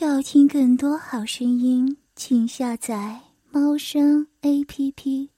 [0.00, 5.30] 要听更多好声音，请下载猫声 A P P。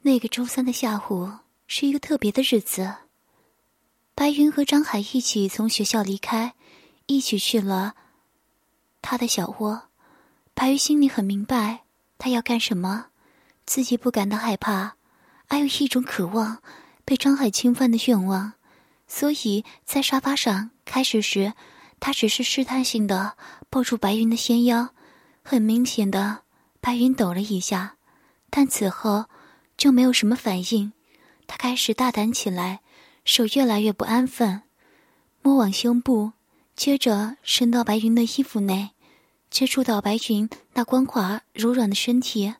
[0.00, 1.30] 那个周三的下午
[1.66, 2.94] 是一个特别的日子。
[4.14, 6.54] 白云和张海一起从学校离开，
[7.04, 7.94] 一起去了
[9.02, 9.88] 他的小窝。
[10.54, 11.84] 白云心里很明白，
[12.16, 13.08] 他要干什么，
[13.66, 14.94] 自己不感到害怕，
[15.46, 16.62] 还有一种渴望
[17.04, 18.54] 被张海侵犯的愿望，
[19.06, 21.52] 所以在沙发上开始时。
[22.06, 23.34] 他只是试探性的
[23.70, 24.90] 抱住白云的纤腰，
[25.42, 26.42] 很明显的，
[26.78, 27.96] 白云抖了一下，
[28.50, 29.24] 但此后
[29.78, 30.92] 就没有什么反应。
[31.46, 32.82] 他开始大胆起来，
[33.24, 34.60] 手越来越不安分，
[35.40, 36.32] 摸往胸部，
[36.76, 38.90] 接着伸到白云的衣服内，
[39.48, 42.52] 接触到白云那光滑柔软的身体，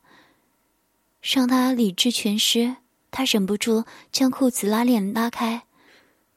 [1.20, 2.76] 让他理智全失。
[3.10, 5.64] 他忍不住将裤子拉链拉开，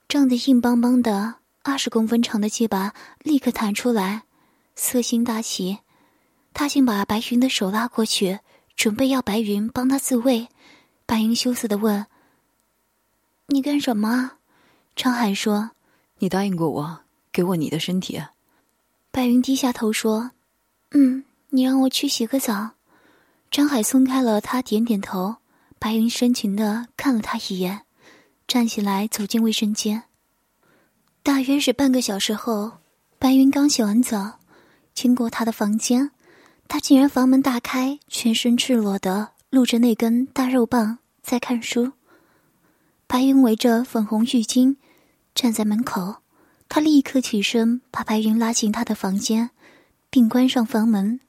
[0.10, 1.36] 胀得硬邦邦的。
[1.68, 4.24] 二十公分长的鸡巴立刻弹出来，
[4.76, 5.80] 色心大起，
[6.54, 8.40] 他竟把白云的手拉过去，
[8.78, 10.48] 准备要白云帮他自慰。
[11.06, 12.06] 白云羞涩的问
[13.48, 14.32] ：“你干什么？”
[14.96, 15.72] 张海说
[16.20, 17.02] ：“你答应过我，
[17.34, 18.24] 给我你的身体。”
[19.12, 20.32] 白云低下头说
[20.92, 22.72] ：“嗯，你让我去洗个澡。”
[23.52, 25.36] 张海松开了他，点点头。
[25.78, 27.82] 白云深情的看了他一眼，
[28.48, 30.04] 站起来走进卫生间。
[31.28, 32.78] 大约是半个小时后，
[33.20, 34.40] 白云刚洗完澡，
[34.94, 36.12] 经过他的房间，
[36.70, 41.92] 他竟然房门大开，全身赤裸的露着那根大肉棒在看书。
[43.08, 44.78] 白云围着粉红浴巾
[45.36, 46.20] 站在门口，
[46.70, 49.50] 他立刻起身把白云拉进他的房间，
[50.10, 51.20] 并关上房门。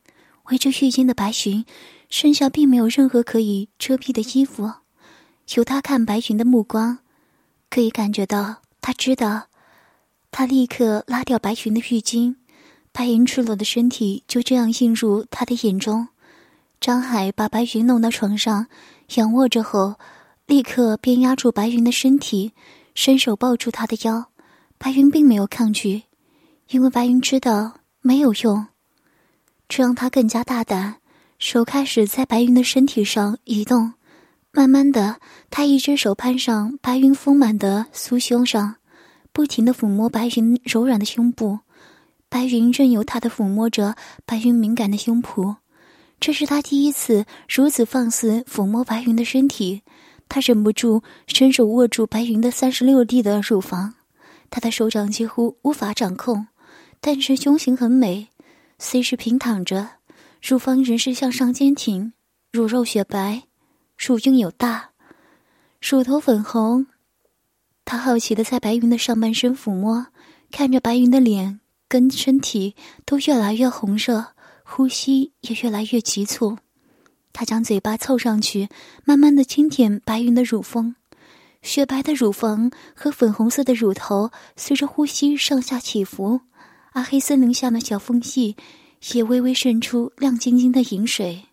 [0.50, 1.66] 围着浴巾的白云
[2.08, 4.74] 身下并没有任何可以遮蔽的衣服，
[5.56, 6.98] 由他看白云的目光，
[7.68, 9.47] 可以感觉到他知道。
[10.30, 12.36] 他立刻拉掉白云的浴巾，
[12.92, 16.08] 白云赤裸的身体就这样映入他的眼中。
[16.80, 18.66] 张海把白云弄到床上，
[19.16, 19.96] 仰卧着后，
[20.46, 22.52] 立刻便压住白云的身体，
[22.94, 24.26] 伸手抱住她的腰。
[24.78, 26.04] 白云并没有抗拒，
[26.68, 28.68] 因为白云知道没有用，
[29.68, 30.96] 这让他更加大胆，
[31.40, 33.94] 手开始在白云的身体上移动。
[34.52, 35.16] 慢慢的，
[35.50, 38.76] 他一只手攀上白云丰满的酥胸上。
[39.38, 41.60] 不停的抚摸白云柔软的胸部，
[42.28, 43.94] 白云任由他的抚摸着
[44.26, 45.58] 白云敏感的胸脯。
[46.18, 49.82] 这是他第一次如此放肆抚摸白云的身体，
[50.28, 53.94] 他忍不住伸手握住白云的三十六 D 的乳房，
[54.50, 56.48] 他的手掌几乎无法掌控，
[57.00, 58.26] 但是胸型很美，
[58.80, 59.88] 虽是平躺着，
[60.42, 62.12] 乳房仍是向上坚挺，
[62.50, 63.44] 乳肉雪白，
[63.96, 64.90] 乳晕有大，
[65.80, 66.88] 乳头粉红。
[67.90, 70.08] 他好奇的在白云的上半身抚摸，
[70.50, 72.76] 看着白云的脸跟身体
[73.06, 76.58] 都越来越红热，呼吸也越来越急促。
[77.32, 78.68] 他将嘴巴凑上去，
[79.06, 80.96] 慢慢的轻舔白云的乳峰，
[81.62, 86.42] 雪白的乳房和粉红色的乳头随着呼吸上下起伏，
[86.92, 88.54] 而黑森林下的小缝隙
[89.14, 91.46] 也微微渗出亮晶晶的银水。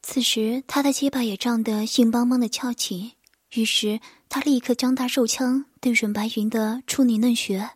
[0.00, 3.12] 此时，他的鸡巴也胀得硬邦邦的翘起。
[3.52, 7.70] 于是，他立刻将大手枪对准白云的处女嫩穴，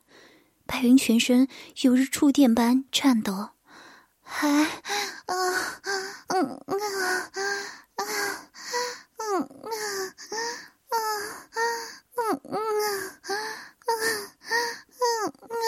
[0.66, 1.48] 白云全身
[1.82, 3.50] 犹如触电般颤抖，
[4.22, 4.70] 还啊
[6.28, 6.78] 嗯嗯啊
[7.26, 8.02] 啊
[9.18, 9.68] 嗯啊
[10.90, 10.96] 啊
[12.16, 12.56] 嗯嗯
[13.20, 13.34] 啊
[13.84, 13.90] 啊
[15.00, 15.58] 嗯嗯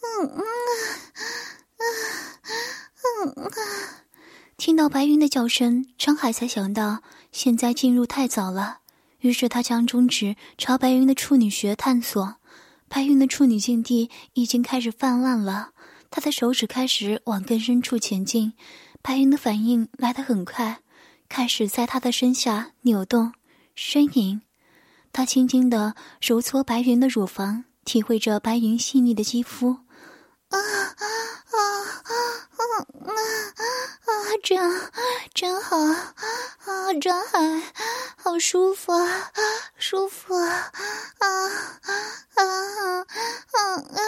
[0.00, 0.38] 嗯
[1.76, 1.82] 啊
[3.04, 3.63] 嗯啊。
[4.64, 8.78] 听到白云的叫声，张海才想到现在进入太早了，
[9.18, 12.36] 于是他将中指朝白云的处女穴探索。
[12.88, 15.72] 白云的处女境地已经开始泛滥了，
[16.10, 18.54] 他的手指开始往更深处前进。
[19.02, 20.78] 白云的反应来得很快，
[21.28, 23.34] 开始在他的身下扭动、
[23.76, 24.40] 呻吟。
[25.12, 29.83] 他轻轻地揉搓白云的乳房，体会着白云细腻的肌肤。
[30.58, 30.60] 啊
[30.98, 31.04] 啊
[31.50, 31.56] 啊
[32.56, 32.62] 啊
[33.00, 33.12] 啊
[34.04, 34.10] 啊！
[34.42, 34.58] 真
[35.32, 37.62] 真好啊，张海，
[38.16, 39.32] 好舒服啊，
[39.78, 40.70] 舒服啊
[41.18, 41.28] 啊
[42.34, 42.44] 啊
[43.00, 43.04] 啊
[43.54, 43.98] 啊！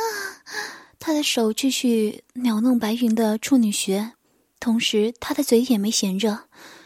[0.98, 4.12] 他的手继续扭弄白云的处女穴，
[4.60, 6.44] 同时他的嘴也没闲着，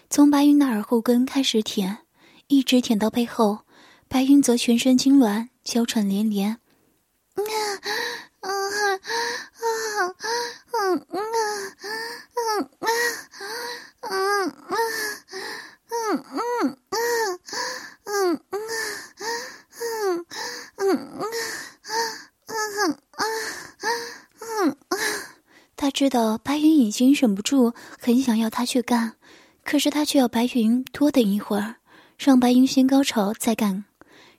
[0.08, 1.98] 从白云的耳后根开始舔，
[2.46, 3.60] 一直舔到背后，
[4.08, 6.58] 白云则全身痉挛，娇喘连连。
[26.00, 29.17] 知道白云已经忍不住，很想要他去干，
[29.62, 31.76] 可是他却要白云多等一会儿，
[32.17, 33.85] 让白云先高潮再干。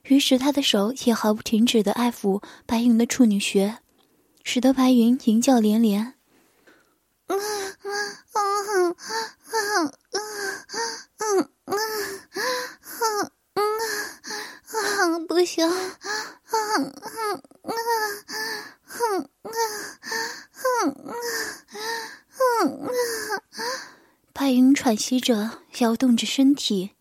[0.02, 3.78] 于是他的手也毫不停止的爱抚白云的处女穴，
[4.42, 6.14] 使得白云淫叫连连。
[13.54, 13.62] 嗯
[14.72, 15.76] 嗯，不行，嗯
[16.52, 16.92] 嗯
[17.62, 17.72] 嗯
[18.84, 20.94] 嗯嗯
[22.38, 22.90] 嗯嗯
[24.32, 26.92] 白云喘息着，摇动着身体。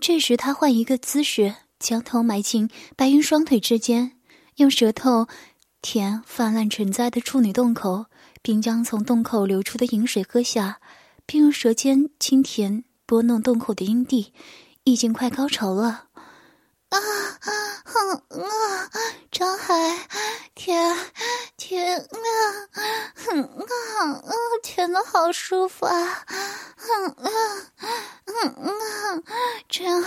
[0.00, 4.12] 这时，他换一个姿势，将头埋进白云双腿之间，
[4.56, 5.26] 用舌头
[5.82, 8.06] 舔泛滥成灾的处女洞口。
[8.40, 10.80] 并将从洞口流出的饮水喝下，
[11.26, 14.32] 并用舌尖轻舔拨弄洞口的阴蒂，
[14.88, 16.06] 已经快高潮了。
[16.88, 17.52] 啊啊
[18.30, 18.90] 啊！
[19.30, 19.74] 张海，
[20.54, 20.96] 天，
[21.56, 22.08] 天啊，
[23.30, 24.32] 嗯啊啊，
[24.62, 26.24] 舔的好舒服啊！
[26.78, 27.28] 嗯啊
[28.26, 29.22] 嗯啊，
[29.68, 30.02] 这样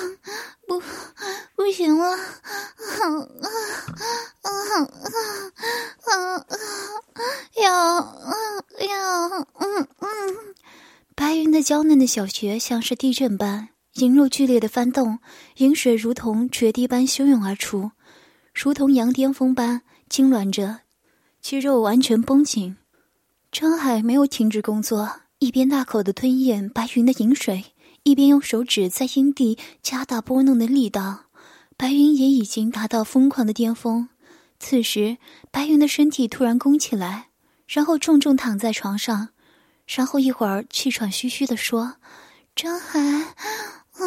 [0.67, 0.81] 不
[1.55, 2.09] 不行了！
[2.09, 2.17] 啊
[3.41, 3.47] 啊
[4.41, 4.49] 啊
[5.03, 5.17] 啊
[6.05, 6.45] 啊啊！
[7.61, 9.29] 要嗯要
[9.59, 10.55] 嗯嗯，
[11.15, 13.69] 白云的娇嫩的小穴像是地震般。
[13.95, 15.19] 阴肉剧烈的翻动，
[15.57, 17.91] 饮水如同决堤般汹涌而出，
[18.53, 20.79] 如同羊癫疯般痉挛着，
[21.41, 22.77] 肌肉完全绷紧。
[23.51, 27.73] 张海没有停止工作，一边大口的吞咽白云的饮水，
[28.03, 31.25] 一边用手指在阴蒂加大拨弄的力道。
[31.75, 34.07] 白云也已经达到疯狂的巅峰。
[34.57, 35.17] 此时，
[35.51, 37.29] 白云的身体突然弓起来，
[37.67, 39.29] 然后重重躺在床上，
[39.85, 41.97] 然后一会儿气喘吁吁的说
[42.55, 43.35] ：“张海。”
[43.93, 44.03] 啊，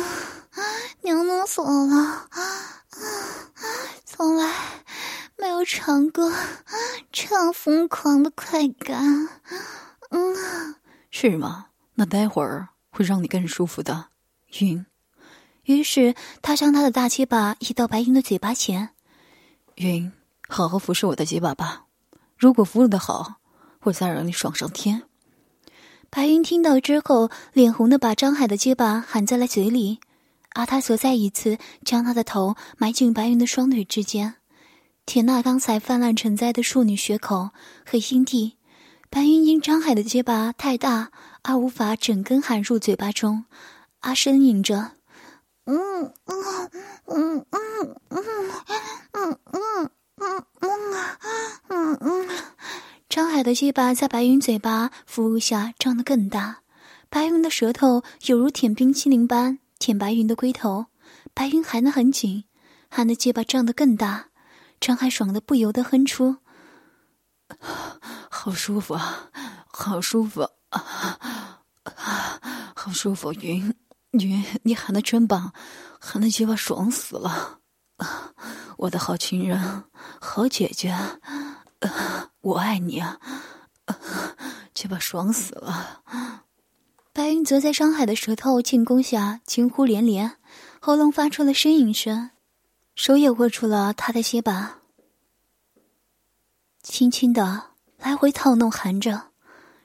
[1.02, 1.96] 娘弄死我了！
[2.30, 2.82] 啊，
[4.04, 4.54] 从来
[5.36, 6.32] 没有尝过
[7.12, 9.28] 这样疯狂的快感。
[10.10, 10.74] 嗯，
[11.10, 11.66] 是吗？
[11.94, 14.08] 那待会儿会让你更舒服的。
[14.60, 14.86] 云，
[15.64, 18.90] 于是他将他的大鸡巴移到白云的嘴巴前。
[19.76, 20.12] 云，
[20.48, 21.86] 好好服侍我的鸡巴吧。
[22.36, 23.40] 如果服务的好，
[23.82, 25.02] 我再让你爽上天。
[26.14, 29.98] 白云听到之后脸红的把张海的结巴含在了嘴里。
[30.54, 34.36] 而他则再一次将他的头埋进白云的双腿之间。
[35.06, 37.50] 舔那刚才泛滥成灾的处女血口
[37.84, 38.56] 和心地
[39.10, 41.10] 白云因张海的结巴太大
[41.42, 43.46] 而无法整根含入嘴巴中。
[44.02, 44.92] 阿生吟着
[45.64, 46.70] 嗯嗯
[47.06, 48.20] 嗯嗯嗯
[49.14, 49.90] 嗯嗯
[53.14, 56.62] 张海的鸡巴在白云嘴巴服务下张得更大，
[57.08, 60.86] 白云的舌头犹如舔冰淇淋般舔白云的龟头，
[61.32, 62.42] 白云含得很紧，
[62.90, 64.30] 含的鸡巴张得更大。
[64.80, 66.38] 张海爽的不由得哼出
[68.28, 69.30] ：“好舒服啊，
[69.68, 70.40] 好舒服
[70.70, 71.60] 啊，
[72.74, 73.32] 好舒服！
[73.34, 73.72] 云
[74.10, 75.52] 云，你喊的真棒，
[76.00, 77.60] 喊的鸡巴爽死了！
[78.78, 79.84] 我的好情人，
[80.20, 80.92] 好姐姐。”
[82.40, 83.18] 我爱你啊！
[84.74, 86.02] 鸡巴爽死了！
[87.12, 90.36] 白云则在张海的舌头进攻下惊呼连连，
[90.80, 92.30] 喉咙发出了呻吟声，
[92.94, 94.80] 手也握住了他的鸡巴，
[96.82, 99.28] 轻轻的来回套弄含着。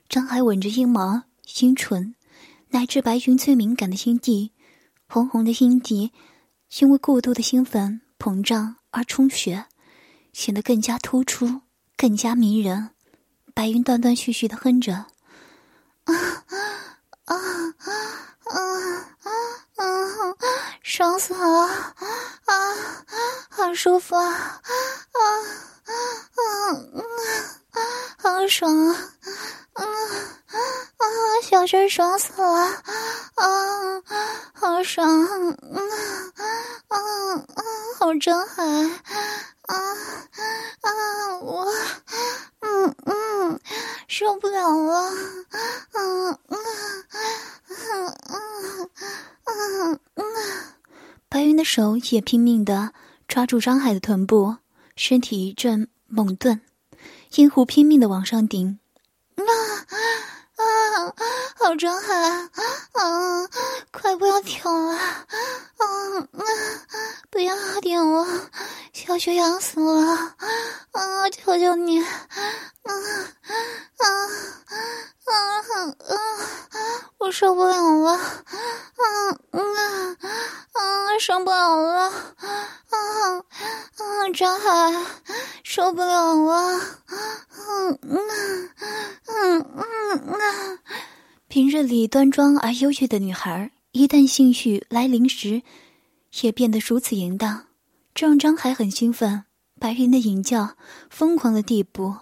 [0.10, 1.24] 张海吻着阴毛、
[1.62, 2.16] 阴唇，
[2.70, 4.52] 乃至白云最敏感的阴蒂，
[5.08, 6.12] 红红的阴蒂
[6.80, 9.66] 因为过度的兴奋膨胀而充血，
[10.34, 11.62] 显得更加突出。
[12.00, 12.92] 更加迷人，
[13.54, 16.16] 白云断断续续的哼着，啊
[17.26, 17.36] 啊啊
[18.46, 18.56] 啊
[19.76, 19.86] 啊！
[20.82, 21.68] 爽死了，
[22.46, 22.56] 啊，
[23.50, 24.62] 好舒服啊，啊
[25.90, 25.94] 啊
[27.74, 27.80] 啊！
[28.18, 28.94] 好爽啊，
[29.74, 31.06] 啊啊！
[31.44, 32.48] 小声爽死了，
[33.36, 34.02] 啊，
[34.54, 35.82] 好爽，啊
[36.88, 36.98] 啊
[37.38, 37.64] 啊！
[38.00, 38.64] 好真海。
[39.64, 39.76] 啊
[40.82, 41.38] 啊！
[41.42, 41.66] 我，
[42.62, 43.60] 嗯嗯，
[44.08, 45.12] 受不了了，
[45.94, 46.60] 嗯嗯
[47.68, 48.96] 嗯嗯
[49.46, 50.24] 嗯嗯。
[51.30, 52.94] 白云的手也拼命的
[53.28, 54.56] 抓住张海的臀部，
[55.00, 56.60] 身体一阵猛顿，
[57.36, 58.78] 阴湖拼命的往上顶。
[59.38, 59.42] 啊
[60.58, 61.16] 啊！
[61.56, 63.48] 好张海，啊，
[63.92, 65.24] 快不要停了，啊
[65.78, 66.44] 啊！
[67.30, 68.28] 不要点我。
[68.92, 70.36] 小雪痒死了！
[70.92, 72.04] 啊，求求你！
[72.04, 72.10] 啊
[72.84, 72.92] 啊
[73.96, 74.12] 啊
[75.24, 76.14] 啊啊！
[77.20, 78.12] 我受不了了！
[78.12, 78.28] 啊
[79.52, 79.60] 啊
[80.74, 81.18] 啊！
[81.22, 82.12] 受不了了！
[82.90, 84.30] 啊啊！
[84.34, 85.06] 张海，
[85.64, 86.80] 受不了了！
[87.08, 88.20] 嗯嗯
[89.26, 89.66] 嗯
[90.28, 90.80] 嗯
[91.48, 95.64] 平日里端庄而忧郁的女孩，一旦性欲来临时，
[96.42, 97.68] 也变得如此淫荡，
[98.14, 99.46] 这让张海很兴奋。
[99.80, 100.76] 白云的淫叫
[101.10, 102.16] 疯狂的地步，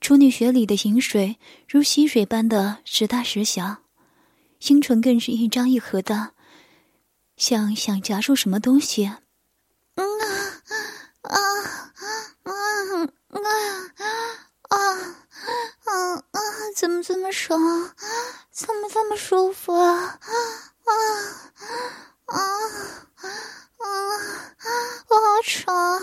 [0.00, 3.76] 处女穴里的淫水如溪水般的时大时小，
[4.66, 6.32] 阴唇更是一张一合的，
[7.36, 9.12] 像想夹住什么东西。
[9.94, 10.04] 嗯
[11.22, 11.38] 啊啊
[12.42, 13.08] 啊
[13.46, 13.50] 啊
[14.68, 14.76] 啊
[15.84, 16.40] 啊啊！
[16.74, 17.60] 怎么这么爽？
[18.50, 19.92] 怎么这么舒服啊？
[19.94, 20.18] 啊
[20.84, 20.92] 啊
[22.26, 22.38] 啊
[23.78, 23.84] 啊！
[25.08, 26.00] 我好爽，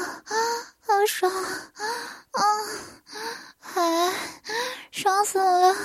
[0.80, 2.42] 好爽啊！
[3.60, 4.14] 海，
[4.92, 5.76] 爽死了！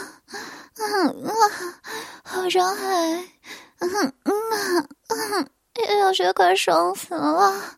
[0.76, 1.32] 嗯啊，
[2.24, 3.28] 好爽海，
[3.80, 5.50] 嗯嗯嗯，
[6.00, 7.76] 有血管爽死了！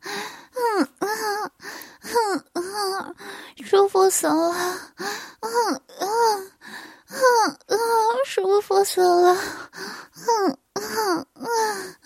[0.52, 1.50] 嗯嗯
[2.02, 3.14] 嗯嗯，
[3.64, 4.54] 舒服死了！
[5.40, 6.50] 嗯嗯。
[7.12, 7.18] 嗯
[7.66, 7.76] 嗯，
[8.24, 9.34] 舒服死了，
[10.14, 11.96] 嗯嗯嗯，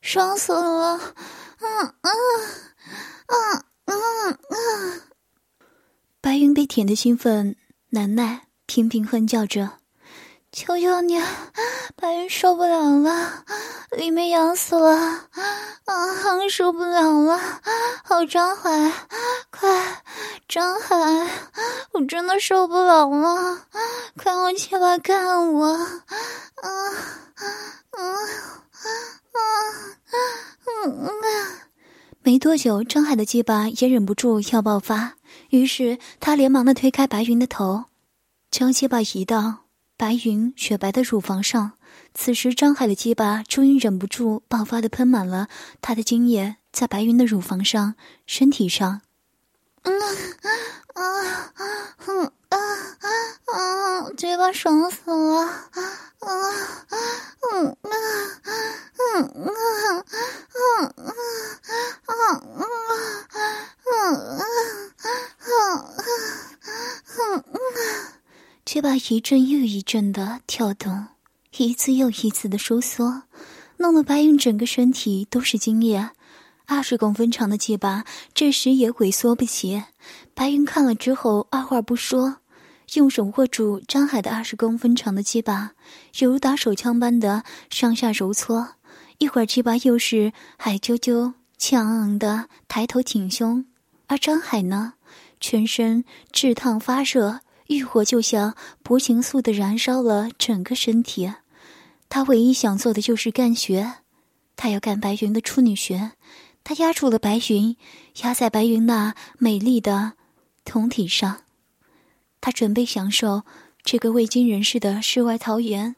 [0.00, 0.98] 爽死了，
[1.60, 2.10] 嗯嗯
[3.26, 5.02] 嗯嗯嗯。
[6.22, 7.56] 白云被舔的兴奋
[7.90, 9.77] 难耐，频频哼叫着。
[10.50, 11.20] 求求你，
[11.94, 13.44] 白云受不了了，
[13.96, 17.38] 里面痒死了，啊，受不了了，
[18.02, 18.92] 好张海，
[19.50, 20.02] 快，
[20.48, 20.96] 张海，
[21.92, 23.66] 我真的受不了了，
[24.16, 25.86] 快用鸡巴干我，啊
[26.56, 27.44] 啊
[27.90, 29.40] 啊啊啊！
[32.22, 35.14] 没多久，张海的鸡巴也忍不住要爆发，
[35.50, 37.84] 于是他连忙的推开白云的头，
[38.50, 39.67] 将鸡巴移到。
[39.98, 41.72] 白云雪白的乳房上，
[42.14, 45.48] 此时张海的鸡巴终于忍不住爆发的喷满了
[45.82, 49.00] 他的精液，在白云的乳房上、身体上。
[49.82, 51.02] 嗯啊
[51.52, 51.64] 啊
[51.96, 52.14] 啊
[52.48, 52.56] 啊
[53.46, 54.10] 啊！
[54.16, 55.40] 嘴巴爽死了！
[55.40, 55.82] 啊
[56.20, 56.96] 啊啊
[57.50, 57.90] 嗯啊
[58.94, 59.50] 嗯啊
[60.54, 60.86] 嗯
[62.06, 62.14] 啊嗯啊
[63.84, 65.84] 嗯啊！
[68.88, 71.08] 却把一阵又一阵的跳动，
[71.58, 73.24] 一次又一次的收缩，
[73.76, 76.08] 弄得白云整个身体都是精液。
[76.64, 79.82] 二十公分长的鸡巴这时也萎缩不起。
[80.32, 82.38] 白云看了之后，二话不说，
[82.94, 85.72] 用手握住张海的二十公分长的鸡巴，
[86.20, 88.76] 犹如打手枪般的上下揉搓。
[89.18, 93.66] 一会儿，鸡巴又是海啾啾、气昂昂的抬头挺胸，
[94.06, 94.94] 而张海呢，
[95.40, 97.40] 全身炙烫发热。
[97.68, 101.32] 欲火就像薄情素的燃烧了整个身体，
[102.08, 103.94] 他唯一想做的就是干穴，
[104.56, 106.12] 他要干白云的处女穴。
[106.64, 107.76] 他压住了白云，
[108.22, 110.12] 压在白云那美丽的
[110.64, 111.42] 酮体上。
[112.40, 113.42] 他准备享受
[113.82, 115.96] 这个未经人事的世外桃源。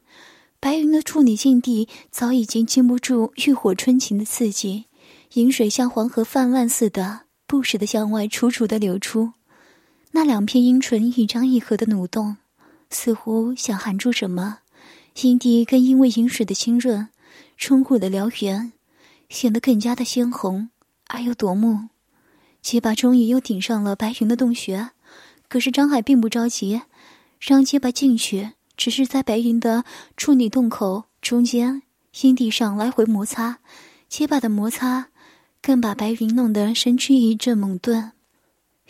[0.59, 4.85] 白云的处女境地早已经经不住欲火春情的刺激，
[5.33, 9.33] 饮水像黄河泛滥似的，不时的向外楚楚的流出。
[10.11, 12.37] 那两片阴唇一张一合的蠕动，
[12.89, 14.59] 似乎想含住什么。
[15.21, 17.09] 阴蒂更因为饮水的浸润，
[17.57, 18.73] 充户的燎原，
[19.29, 20.69] 显得更加的鲜红
[21.07, 21.89] 而又夺目。
[22.61, 24.91] 结巴终于又顶上了白云的洞穴，
[25.49, 26.81] 可是张海并不着急，
[27.39, 29.83] 让结巴进去，只是在白云的
[30.15, 31.81] 处女洞口中间
[32.21, 33.59] 阴蒂上来回摩擦。
[34.07, 35.07] 结巴的摩擦，
[35.61, 38.11] 更把白云弄得身躯一阵猛顿。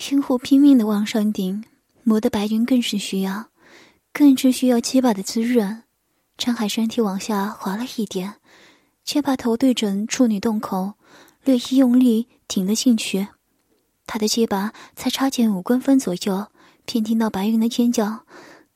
[0.02, 1.64] 星湖拼命的往上顶，
[2.02, 3.50] 磨得白云更是需要，
[4.12, 5.84] 更是需要鸡巴的滋润。
[6.40, 8.34] 张海身体往下滑了一点，
[9.06, 10.94] 却把头对准处女洞口，
[11.44, 13.28] 略一用力顶了进去。
[14.08, 16.48] 他的鸡巴才插进五公分左右，
[16.84, 18.26] 便听到白云的尖叫：“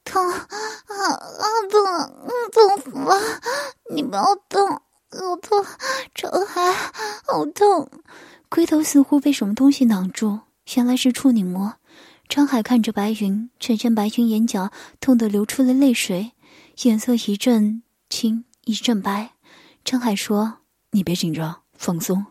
[0.05, 1.01] 痛啊啊
[1.71, 1.81] 痛，
[2.53, 3.19] 痛死了！
[3.89, 5.65] 你不要动，好痛！
[6.13, 6.71] 张海，
[7.25, 7.89] 好痛！”
[8.47, 10.39] 龟头似乎被什么东西挡住。
[10.73, 11.75] 原来是处女膜。
[12.27, 16.31] 张海看着白云，只见白云眼角痛得流出了泪水，
[16.83, 19.33] 眼色一阵青一阵白。
[19.83, 20.59] 张海说
[20.91, 22.25] ：“你别紧张，放松。”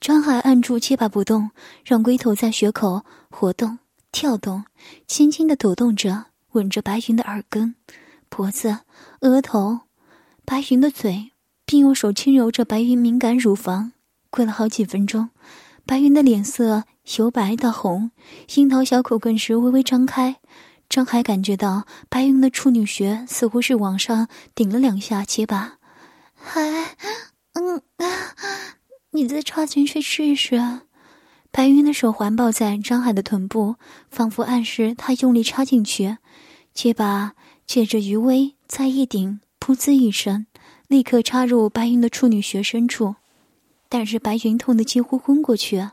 [0.00, 1.52] 张海按住鸡巴不动，
[1.84, 3.78] 让龟头在穴口活动、
[4.10, 4.64] 跳动，
[5.06, 7.76] 轻轻的抖动着，吻着白云的耳根、
[8.28, 8.80] 脖子、
[9.20, 9.82] 额头、
[10.44, 11.30] 白云的嘴，
[11.64, 13.92] 并用手轻揉着白云敏感乳房。
[14.30, 15.30] 过了好几分钟，
[15.86, 16.84] 白云的脸色。
[17.18, 18.12] 由白到红，
[18.54, 20.36] 樱桃小口更是微微张开。
[20.88, 25.78] 张海感觉到白云的处女穴似乎是往上顶了两下，结巴。
[26.32, 26.60] 还，
[27.54, 27.82] 嗯，
[29.10, 30.62] 你再插进去试试。
[31.50, 33.74] 白云的手环抱在张海的臀部，
[34.08, 36.18] 仿佛暗示他用力插进去。
[36.72, 37.32] 结巴
[37.66, 40.46] 借着余威再一顶，噗呲一声，
[40.86, 43.16] 立刻插入白云的处女穴深处，
[43.92, 45.90] 但是白云痛得几乎昏过去。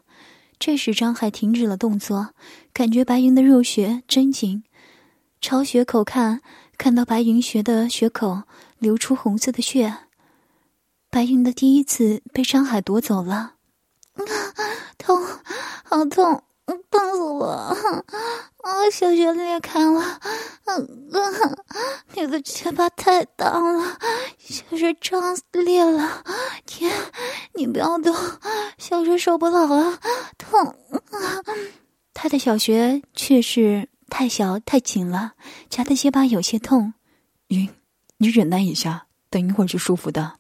[0.58, 2.30] 这时张海停止了动作，
[2.72, 4.64] 感觉白云的肉穴真紧，
[5.42, 6.42] 朝血口看，
[6.78, 8.44] 看到白云穴的血口
[8.78, 9.98] 流出红色的血。
[11.10, 14.24] 白云的第一次被张海夺走了，啊
[14.98, 15.22] 痛，
[15.84, 16.42] 好痛！
[16.90, 17.48] 痛死我！
[18.64, 20.20] 啊，小穴裂开了！
[20.66, 21.10] 嗯，
[22.14, 23.98] 你的结巴太大了，
[24.38, 26.24] 小穴张裂了！
[26.66, 26.92] 天，
[27.56, 28.16] 你不要动，
[28.78, 30.00] 小穴受不了了，
[30.38, 30.60] 痛
[31.12, 31.44] 啊！
[32.14, 35.34] 他的小穴却是太小太紧了，
[35.70, 36.94] 夹的结巴有些痛。
[37.48, 37.70] 云，
[38.18, 40.34] 你忍耐一下，等一会儿就舒服的。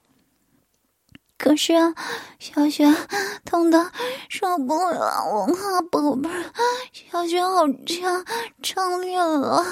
[1.38, 1.96] 可是啊，
[2.38, 2.94] 小雪
[3.46, 3.94] 痛的
[4.50, 6.44] 我不了，我啊，宝贝儿，
[6.92, 8.26] 小雪好呛，
[8.64, 9.64] 撑裂了。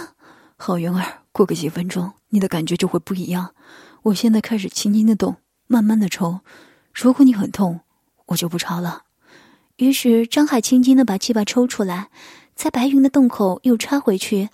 [0.56, 3.56] 好，云儿，过个几分钟，你的感觉就会不一样。
[4.04, 6.42] 我现在开始轻轻的动，慢慢的抽。
[6.94, 7.80] 如果你很痛，
[8.28, 9.04] 我就不插了。
[9.78, 12.10] 于是张海轻轻的把鸡巴抽出来，
[12.56, 14.50] 在白云的洞口又插回去，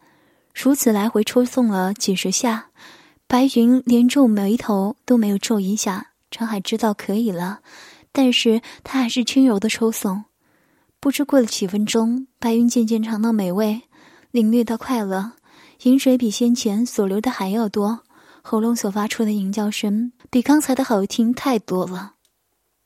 [0.53, 2.67] 如此来回抽送了几十下，
[3.27, 6.11] 白云连皱眉头都没有皱一下。
[6.31, 7.59] 张海知道可以了，
[8.13, 10.23] 但是，他还是轻柔的抽耸。
[10.99, 13.81] 不知过了几分钟，白云渐渐尝到美味，
[14.31, 15.33] 领略到快乐。
[15.81, 18.01] 饮水比先前所流的还要多，
[18.41, 22.13] 喉咙所发出的吟叫声比刚才的好听太多了。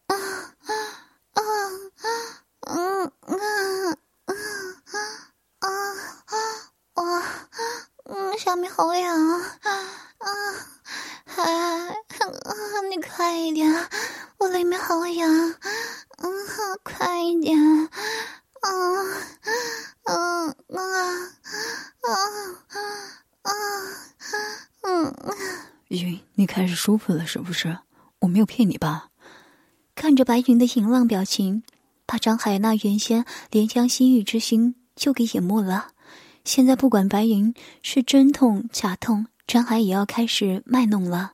[0.07, 0.74] 啊啊
[1.34, 1.41] 啊
[2.62, 2.74] 啊
[3.22, 3.46] 啊
[4.25, 4.34] 啊
[5.60, 5.67] 啊
[6.96, 9.69] 啊啊，下面好痒啊啊
[10.15, 10.31] 啊
[11.27, 11.91] 啊，
[12.89, 13.72] 你快一点。
[14.39, 15.29] 我里面好痒，
[16.17, 16.29] 嗯，
[16.84, 17.89] 快一点，嗯，
[20.03, 20.56] 嗯，啊，
[22.01, 22.12] 啊，
[23.41, 23.51] 啊，
[24.84, 25.15] 嗯，
[25.88, 27.79] 云，你开始舒服了是不是？
[28.20, 29.09] 我没有骗你吧？
[29.96, 31.64] 看着白云的淫浪表情，
[32.05, 35.90] 把张海那原先怜香惜玉之心就给淹没了。
[36.44, 39.25] 现在不管白云是真痛假痛。
[39.48, 41.31] 张海也要开始卖弄了，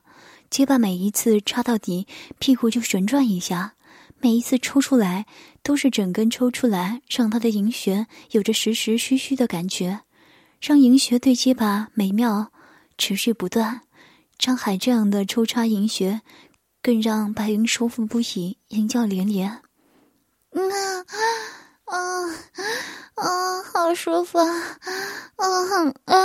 [0.54, 2.06] 结巴每一次插到底，
[2.38, 3.74] 屁股就旋转一下，
[4.20, 5.26] 每一次抽出来
[5.64, 10.02] 都是整根抽出来，让他的银穴有着实实虚虚的感觉，
[10.60, 12.52] 让银穴对结巴美妙，
[12.96, 13.80] 持续不断。
[14.38, 16.20] 张海这样的抽插银穴，
[16.80, 19.60] 更让白云舒服不已，淫叫连连。
[20.54, 21.04] 嗯啊
[21.94, 21.98] 啊
[23.14, 24.44] 啊，好舒服啊！
[25.36, 25.46] 啊
[26.06, 26.16] 啊啊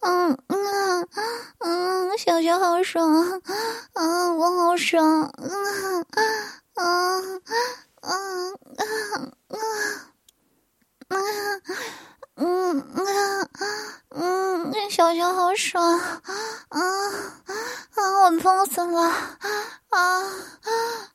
[0.00, 0.08] 啊
[0.48, 1.06] 啊
[1.58, 2.40] 啊小！
[2.40, 3.40] 想好爽啊！
[3.92, 6.06] 啊，我好爽啊啊
[6.74, 6.84] 啊
[8.00, 8.16] 啊啊
[9.48, 9.56] 啊
[11.08, 11.16] 啊！
[12.44, 13.48] 嗯嗯
[14.10, 16.80] 嗯，小熊好爽，啊
[17.94, 19.22] 啊，我痛死了，啊
[19.90, 20.00] 啊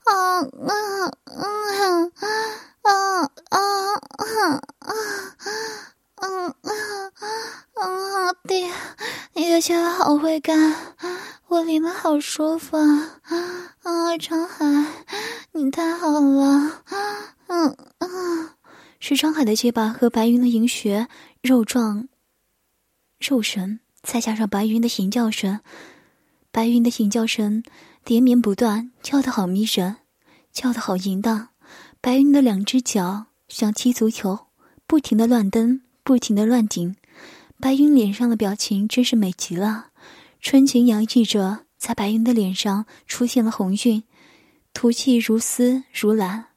[0.05, 2.11] 啊嗯嗯。
[2.81, 3.59] 啊啊啊
[4.79, 5.01] 啊
[6.21, 6.53] 嗯啊
[7.75, 8.33] 啊！
[8.47, 8.71] 爹，
[9.33, 10.73] 你的脚好会干，
[11.47, 13.11] 我里面好舒服啊！
[13.83, 14.65] 啊，长海，
[15.51, 16.81] 你太好了！
[17.47, 18.07] 嗯啊，
[18.99, 21.07] 是张海的结巴和白云的银穴
[21.41, 22.07] 肉壮
[23.19, 25.59] 肉神，再加上白云的吟叫声，
[26.51, 27.63] 白云的吟叫声
[28.05, 29.97] 连绵不断，叫得好迷人，
[30.51, 31.49] 叫得好淫荡。
[31.99, 34.47] 白云的两只脚像踢足球，
[34.85, 36.95] 不停的乱蹬，不停的乱顶。
[37.59, 39.87] 白云脸上的表情真是美极了，
[40.39, 44.03] 春情洋溢着，在白云的脸上出现了红晕，
[44.73, 46.49] 吐气如丝如兰，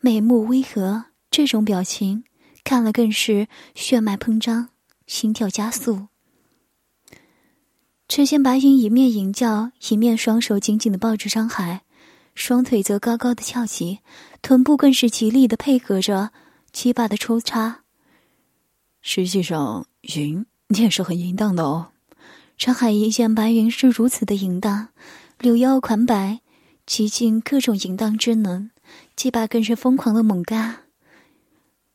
[0.00, 1.06] 美目微合。
[1.36, 2.24] 这种表情
[2.64, 4.70] 看了更是血脉膨胀，
[5.06, 6.06] 心跳加速。
[8.08, 11.82] 只见白云一面吟叫，一面双手紧紧的抱着张海。
[12.34, 13.98] 双腿则高高的翘起，
[14.40, 16.30] 臀部更是极力的配合着
[16.72, 17.82] 鸡巴的抽插。
[19.02, 21.88] 实际上，云你也是很淫荡的哦。
[22.56, 24.88] 张海一见白云是如此的淫荡，
[25.38, 26.40] 柳腰款摆，
[26.86, 28.70] 极尽各种淫荡之能，
[29.14, 30.85] 鸡巴更是疯狂的猛干，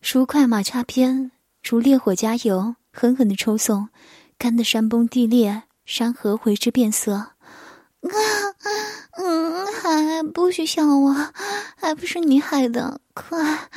[0.02, 1.32] 如快马插鞭，
[1.64, 3.90] 如烈火加油，狠狠的抽送，
[4.38, 7.14] 干得山崩地裂，山河为之变色。
[7.14, 7.36] 啊，
[9.18, 11.16] 嗯，还不许笑我，
[11.78, 13.00] 还不是你害的！
[13.14, 13.70] 快，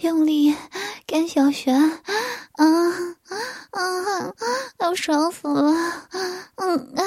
[0.00, 0.54] 用力，
[1.06, 1.96] 干小雪，啊
[3.70, 4.34] 啊，
[4.80, 5.72] 要爽死了！
[6.56, 7.02] 嗯啊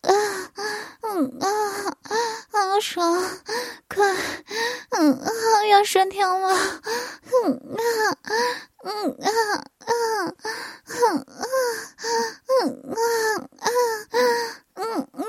[0.00, 0.10] 啊，
[1.02, 1.46] 嗯啊，
[2.50, 3.22] 好爽！
[3.88, 4.16] 快，
[4.90, 5.30] 嗯啊，
[5.70, 6.48] 要升天了！
[7.44, 7.80] 嗯啊，
[8.84, 9.28] 嗯啊
[9.78, 9.92] 啊，
[10.86, 11.44] 嗯啊，
[12.62, 12.96] 嗯啊
[13.60, 13.68] 啊，
[14.76, 15.24] 嗯嗯。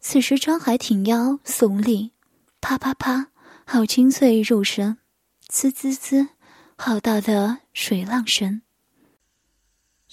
[0.00, 2.12] 此时装还挺腰耸立，
[2.58, 3.28] 啪啪啪，
[3.66, 4.96] 好清脆入声，
[5.46, 6.26] 滋滋滋，
[6.74, 8.62] 好大的水浪声。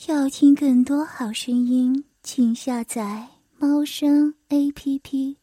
[0.09, 3.29] 要听更多好声音，请下载
[3.59, 5.38] 猫声 A P P。